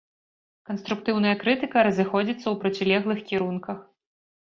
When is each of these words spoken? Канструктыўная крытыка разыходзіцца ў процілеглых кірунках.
Канструктыўная 0.69 1.35
крытыка 1.45 1.85
разыходзіцца 1.91 2.41
ў 2.49 2.55
процілеглых 2.67 3.19
кірунках. 3.33 3.77